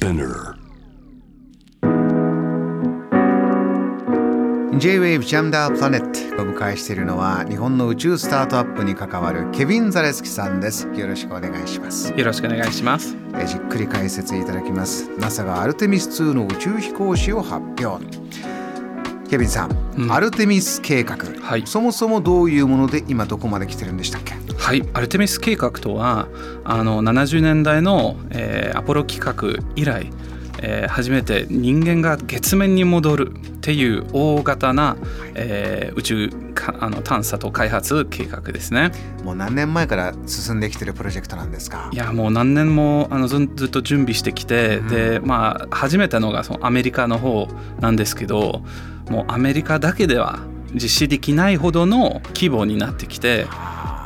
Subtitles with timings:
[0.00, 0.54] Spinner.
[4.78, 10.88] J-Wave ジャムダープラネットお迎えしているのは日本の宇宙スタートアップに関わるケビン・ザレスキさんです。
[10.94, 12.14] よろしくお願いします。
[12.14, 13.14] よろしくお願いします。
[13.38, 15.10] えじっくり解説いただきます。
[15.18, 18.02] NASA がアルテミス2の宇宙飛行士を発表。
[19.28, 20.12] ケビンさん、うん。
[20.12, 21.66] アルテミス計画、はい。
[21.66, 24.34] そもそもどういうもので今どこまで来てるんでしたっけ？
[24.56, 24.82] はい。
[24.94, 26.26] アルテミス計画とは
[26.70, 30.10] あの70年代の、えーアポロ企画以来、
[30.62, 34.96] えー初めて人間が月面に戻るっていう大型な、
[35.34, 38.92] えー宇宙かあの探査と開発計画ですね。
[39.24, 41.90] もう何年前から進んできてるプロジェクトなんですか？
[41.92, 44.88] いやもう何年もあのずっと準備してきて、うん。
[44.88, 47.48] でまあ始めたのがそのアメリカの方
[47.80, 48.62] なんですけど
[49.10, 50.38] もうアメリカだけでは
[50.72, 53.46] 実施できないほどの規模になってきて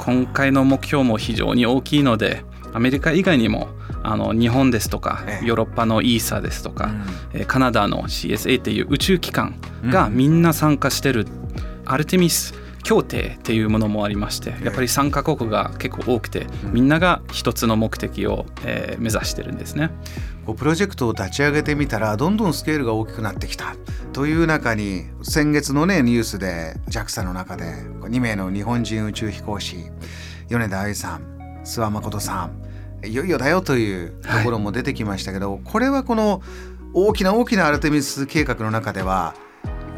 [0.00, 3.68] 今回の目標も非常に大きいのでアメリカ以外にも
[4.02, 5.46] あの日本ですとかええ。
[5.46, 6.86] ヨーロッパの ESA ですとか、
[7.34, 7.40] うん。
[7.40, 10.14] えーカナダの CSA っていう宇宙機関がうん。
[10.16, 11.26] みんな参加してる、
[11.84, 16.72] アルテミス協定っていうものもありましてやっぱり参加国が結構多くてうん。
[16.72, 19.90] みんなが一つの目的を、えー目指してるんですね。
[20.56, 23.76] プロジェクトを立ち上げてみたらどんどんスケールが大きくなってきた。
[24.12, 27.64] という中に先月のねニュースで JAXA の中で
[28.00, 29.76] 2名の日本人宇宙飛行士
[30.48, 32.59] 米田愛さん諏訪誠さん
[33.04, 36.42] いよいよだよというところも出てきましたけど、これはこの
[36.92, 39.34] 大きな大きなアルテミス計画の中では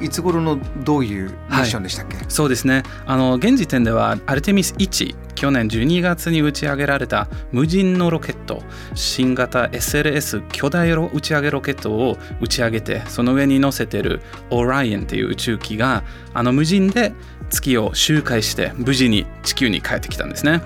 [0.00, 2.82] いつ頃のどういうミッションでしたっけ、そうですね。
[3.06, 8.62] あの現時点ではアルテミス1去年12月に打ち上げられた無人のロケット
[8.94, 17.12] 新型 SLS 巨大ロ打ち上げロケットを打ち上げてその上に乗せてるオライエンっていう宇宙機があの無人で
[17.50, 20.62] 月を周回して無事に地球に帰ってきたんですね。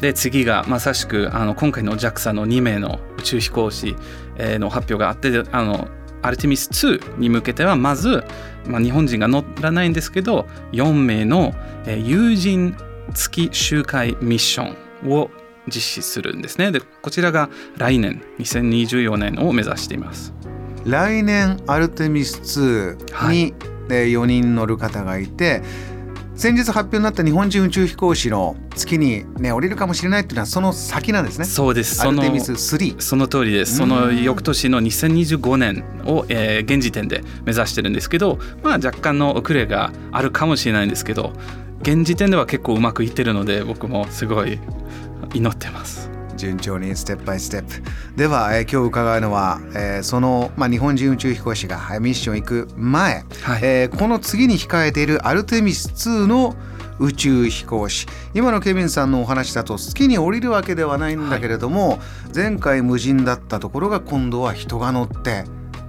[0.00, 3.96] で次がまさしくあの今回の JAXA の2名の宇宙飛行士
[4.38, 5.88] えーの発表があってあの
[6.22, 8.24] アルテミス2に向けてはまず、
[8.66, 11.54] まあ、日本人が乗らないんですけど4名の、
[11.86, 12.76] えー有人
[13.14, 14.74] 月周回ミッショ
[15.06, 15.30] ンを
[15.68, 16.72] 実施するんですね。
[16.72, 20.34] でこちらが来年2024年を目指しています。
[20.84, 23.54] 来年アルテミス2に、はい。
[23.88, 25.62] えー4人乗る方がいて
[26.36, 31.46] 先日発表になった日本人宇宙飛行士の月に、ね、降りるかもしれないっていうのはその先なんですね。
[31.46, 33.00] そうですアルテミス3。
[33.00, 33.76] その通りです。
[33.76, 41.32] その翌年の2025年を、えー現時点で目指してるんですけど、まあ、若干の遅れがあるかもしれないんですけど
[41.82, 44.58] 現時点では結構うまくいってるので僕もすごい
[45.32, 46.05] 祈ってます。
[46.36, 47.82] 順調にステップバイステップ
[48.16, 53.60] では、えー今日伺うのは、えーその、まあ、日本人宇宙飛行士がはいミッション行く前、はい。
[53.62, 56.54] えーこの次に控えているアルテミス2の
[56.98, 58.06] 宇宙飛行士。
[58.34, 61.98] 今のケビンさんのお話だと月に降りるわけではないんだけれども、
[62.34, 65.44] 前回無人だったところが今度は人が乗って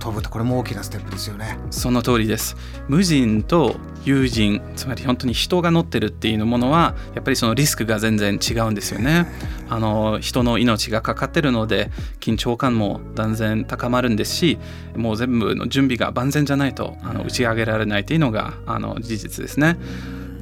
[0.08, 1.58] 飛ぶとこれも大きなステップですよね。
[1.70, 2.56] その通りです。
[2.88, 3.76] 無人と
[4.06, 9.28] 有人つまり本当に人が乗ってるっていうものはやっぱりそのリスクが全然違うんですよね。
[9.68, 11.92] あの人の命がかかってるので
[12.22, 14.58] 緊張感も断然高まるんですし
[14.96, 19.78] もう全部の準備が万全じゃないとあの打ち上げられないっていうのがあの事実ですね。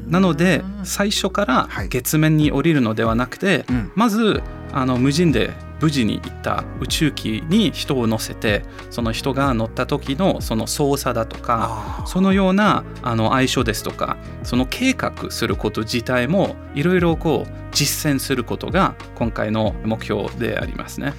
[0.05, 21.13] なので最初からはい月面に降りるのではなくて、うんまずあの無人で無事に行った宇宙機に人を乗せてその人が乗った時のその操作だとかそのようなあの相性ですとかその計画すること自体もいろいろこう実践することが今回の目標でありますね。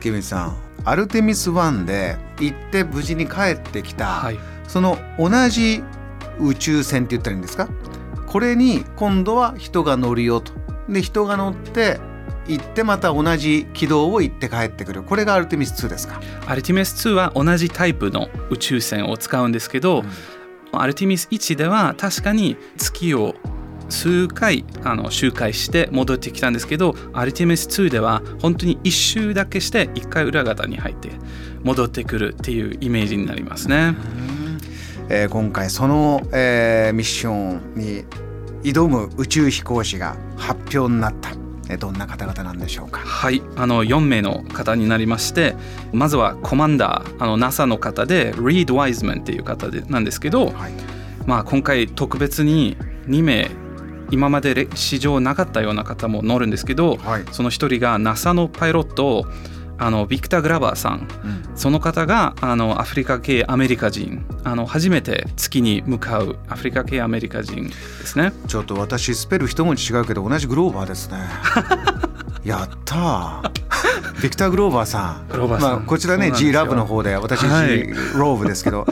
[0.00, 5.82] ケビンさんアルテミス1で行って無事に帰ってきた、はい、その同じ
[6.40, 7.68] 宇宙船って言ったらいいんですか？
[8.26, 10.52] これに今度は人が乗るよと。
[10.88, 12.00] で人が乗って
[12.48, 15.02] 行ってまた同じ軌道を行って帰ってくる。
[15.02, 20.04] これがアルテミス2ですか、アルティミス2は同じタイプの宇宙船を使うんですけど、
[20.72, 23.34] アルティミス1では確かに月を
[23.92, 31.10] 数回あの周回して戻ってきたんですけどアルティミス2では本当に1周だけして1回裏方に入って
[31.62, 33.94] 戻ってくるっていうイメージになりますね。
[35.08, 38.04] えー今回その、えーミッションに
[38.62, 41.41] 挑む宇宙飛行士が発表になった、えー
[41.76, 43.00] どんな方々なんでしょうか？
[43.00, 45.54] はいあの4名の方になりまして
[45.92, 50.72] まずはコマンダーあの NASA の方でリード・ワイズマンっていう方でなんですけど、はい。
[51.26, 52.76] まあ、今回特別に
[53.06, 53.50] 2名
[54.10, 57.24] 今までれ史上なかったような方も乗るんですけど、はい。
[57.30, 59.24] その一人が NASA のパイロット
[59.78, 61.08] あのビクター・グラバーさん。
[61.24, 61.56] うん。
[61.56, 64.24] その方があのアフリカ系アメリカ人。
[64.44, 68.32] あの初めて月に向かうアフリカ系アメリカ人ですね。
[68.46, 71.18] ちょっと私スペル一文字違うけど同じグローバーですね。
[72.44, 73.50] やったー。
[74.22, 75.28] ビクター・グローバーさん。
[75.30, 75.70] グローバーさん。
[75.70, 77.86] まあ、こちらね G ラブの方で私、はい。
[77.86, 78.86] G ローブですけど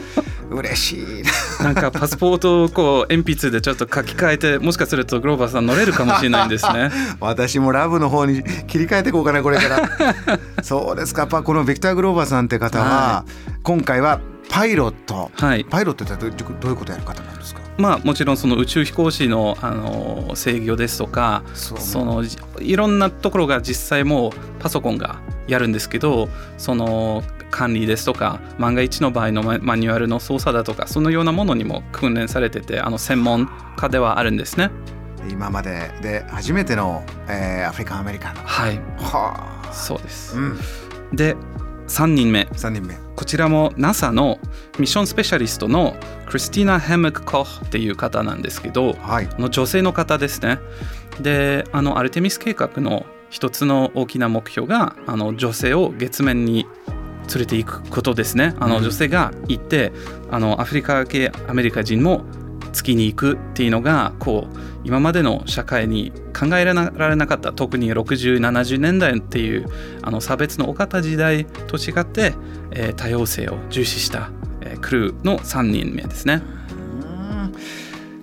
[0.51, 1.23] 嬉しい
[1.63, 1.71] な。
[1.71, 6.91] んかパスポートをこう鉛筆でちょっと書き換えてもしかするとグローバーさん乗れるかもしれないんですね。
[7.19, 9.89] 私もラブの方に切り替えていこうかなこれから。
[10.63, 11.21] そうですか。
[11.21, 13.25] やっぱこのビクター・グローバーさんって方は、は
[13.63, 14.19] 今回は
[14.49, 15.31] パイロット。
[15.33, 15.65] はい。
[15.69, 17.61] パイロットってどうどういうことやる方なんですか？
[17.77, 34.71] まあもちろんその宇宙飛行士のあの制御ですとかそのじいろんなところが実際もうパソコンがやるんですけどその管理ですとか万が一の場合のママニュアルの操作だとかそのようなものにも訓練されててあの専門家ではあるんですね。
[35.29, 38.35] 今までで初めての、えーアフリカンアメリカン。
[38.35, 38.77] のはい。
[38.97, 39.73] はあ。
[39.73, 40.37] そうです。
[40.37, 40.59] うん。
[41.13, 41.35] で
[41.87, 42.47] 3人目。
[42.53, 42.97] 3人目。
[43.15, 44.39] こちらも NASA の
[44.79, 45.95] ミッションスペシャリストの
[46.27, 49.27] クリスティーナ・ヘムク・コフっていう方なんですけどはい。
[49.31, 50.59] あの女性の方ですね。
[51.19, 56.65] であのアルテミス計画の一つの大きな目標があの女性を月面に
[57.33, 58.55] 連れていくことですね。
[58.59, 59.91] あのうん女性が行って
[60.29, 62.23] あのアフリカ系アメリカ人も
[62.73, 69.67] 月に行くっていうのがこう今までの社会に考えられなかった特に6070年代っていう
[70.01, 72.33] あの差別の多かった時代と違って、
[72.71, 74.31] えー多様性を重視した、
[74.61, 76.41] えークルーの3人目ですね。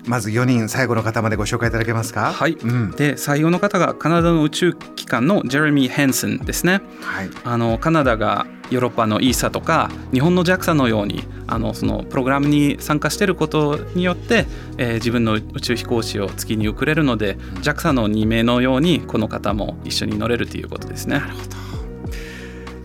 [0.08, 2.32] うんまず4人最後の方までご紹介いただけますか？
[2.32, 2.52] はい。
[2.52, 2.90] うん。
[2.92, 6.80] で最後の方がカナダの宇宙機関のジェレミー・ヘンソンですね。
[7.02, 7.30] はい。
[7.44, 14.46] あのカナダがヨーロッパの ESA とか日本の JAXA のようにあのそのプログラムに参加していることによって、
[14.78, 21.22] えー自分の宇宙飛行士を月に送れるので JAXA の2名のようにこの方も一緒に乗れるということですね。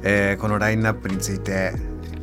[0.04, 1.74] えーこのラインナップについて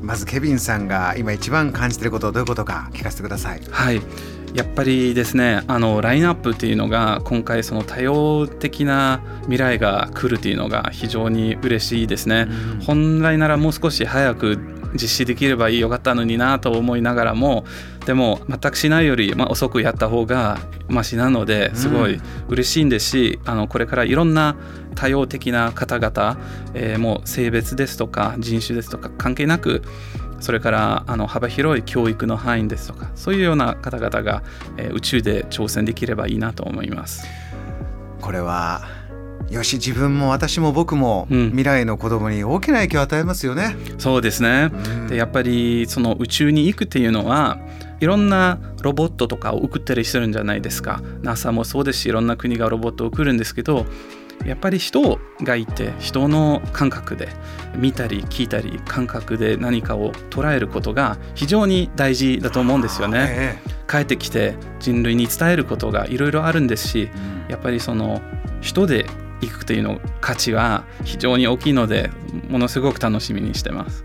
[0.02, 3.61] まずケビンさんが今一番感じていることどういうことか聞かせてください。
[3.70, 4.00] はい
[4.55, 12.49] やっぱりですねあのラインナップっていうのが今回その多様的な未来が来るっていうのが非常に嬉しいですね。
[12.85, 14.58] 本来ならもう少し早く
[14.94, 17.64] 実施できればよかったのになと思いながらも
[18.06, 20.58] でも全くしないより、まあ、遅くやった方が
[20.88, 24.56] マシなのですごい嬉しいんですし、あのこれからいろんな
[24.97, 26.38] 多様的な方々、
[26.75, 29.82] えーもう性別ですとか人種ですとか関係なく
[30.40, 34.42] それからあの幅広い教育の範囲ですとかそういうような方々が、
[34.76, 37.25] えー宇宙で挑戦できればいいなと思います。
[38.20, 38.82] これは
[39.50, 41.46] よし自分も私も僕もうん。
[41.48, 45.08] 未来の子供に大きな影響を与えますよね、そうですね、うん。
[45.08, 47.58] でやっぱりその宇宙に行くっていうのは
[48.00, 51.02] いろんなロボットとかを送ったりするんじゃないですか。
[51.22, 53.87] NASA もそうですしいろんな国がロボットを送るんですけど
[54.44, 57.28] やっぱり人がいて人の感覚で
[57.76, 63.26] 見たり聞いたり感覚で何かを捉えることが非常に大事だと思うんですよね。
[63.31, 63.58] え
[63.88, 67.10] 帰ってきて人類に伝えることがいろいろあるんですし
[67.48, 68.22] えやっぱりその
[68.60, 69.06] 人で
[69.40, 72.10] 行くというの価値は非常に大きいので
[72.48, 74.04] ものすごく楽しみにしてます。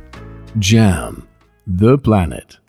[0.58, 1.24] Jam,
[1.68, 2.65] the planet.